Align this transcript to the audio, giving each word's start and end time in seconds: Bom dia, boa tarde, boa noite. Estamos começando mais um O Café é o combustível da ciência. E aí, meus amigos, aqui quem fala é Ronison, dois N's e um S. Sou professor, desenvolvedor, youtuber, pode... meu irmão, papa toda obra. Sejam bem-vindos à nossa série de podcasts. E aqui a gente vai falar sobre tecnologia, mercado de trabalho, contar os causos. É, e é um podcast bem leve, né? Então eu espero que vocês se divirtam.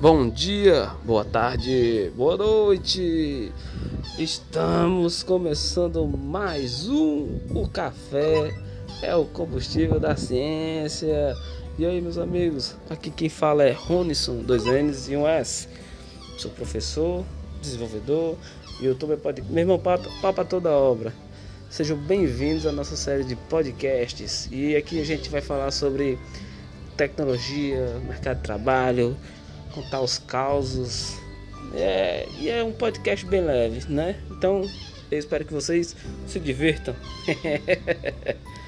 Bom 0.00 0.30
dia, 0.30 0.92
boa 1.04 1.26
tarde, 1.26 2.10
boa 2.16 2.34
noite. 2.34 3.52
Estamos 4.18 5.22
começando 5.22 6.06
mais 6.06 6.88
um 6.88 7.38
O 7.54 7.68
Café 7.68 8.50
é 9.02 9.14
o 9.14 9.26
combustível 9.26 10.00
da 10.00 10.16
ciência. 10.16 11.36
E 11.78 11.84
aí, 11.84 12.00
meus 12.00 12.16
amigos, 12.16 12.74
aqui 12.88 13.10
quem 13.10 13.28
fala 13.28 13.62
é 13.62 13.72
Ronison, 13.72 14.38
dois 14.38 14.64
N's 14.64 15.10
e 15.10 15.16
um 15.18 15.28
S. 15.28 15.68
Sou 16.38 16.50
professor, 16.52 17.22
desenvolvedor, 17.60 18.36
youtuber, 18.80 19.18
pode... 19.18 19.42
meu 19.42 19.58
irmão, 19.58 19.78
papa 19.78 20.42
toda 20.46 20.70
obra. 20.70 21.12
Sejam 21.68 21.98
bem-vindos 21.98 22.64
à 22.64 22.72
nossa 22.72 22.96
série 22.96 23.22
de 23.22 23.36
podcasts. 23.36 24.48
E 24.50 24.74
aqui 24.74 24.98
a 24.98 25.04
gente 25.04 25.28
vai 25.28 25.42
falar 25.42 25.70
sobre 25.70 26.18
tecnologia, 26.96 28.00
mercado 28.08 28.38
de 28.38 28.44
trabalho, 28.44 29.14
contar 29.70 30.00
os 30.00 30.18
causos. 30.18 31.16
É, 31.74 32.26
e 32.38 32.48
é 32.48 32.62
um 32.64 32.72
podcast 32.72 33.24
bem 33.26 33.42
leve, 33.42 33.90
né? 33.92 34.16
Então 34.30 34.62
eu 35.10 35.18
espero 35.18 35.44
que 35.44 35.52
vocês 35.52 35.96
se 36.26 36.38
divirtam. 36.40 36.94